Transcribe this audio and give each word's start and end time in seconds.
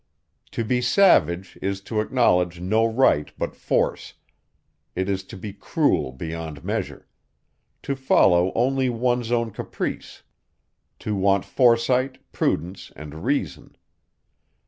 To 0.53 0.63
be 0.65 0.81
savage 0.81 1.59
is 1.61 1.79
to 1.81 2.01
acknowledge 2.01 2.59
no 2.59 2.85
right 2.87 3.31
but 3.37 3.55
force; 3.55 4.15
it 4.95 5.07
is 5.07 5.21
to 5.25 5.37
be 5.37 5.53
cruel 5.53 6.11
beyond 6.11 6.63
measure; 6.63 7.05
to 7.83 7.95
follow 7.95 8.51
only 8.55 8.89
one's 8.89 9.31
own 9.31 9.51
caprice; 9.51 10.23
to 10.97 11.13
want 11.15 11.45
foresight, 11.45 12.17
prudence, 12.31 12.91
and 12.95 13.23
reason. 13.23 13.75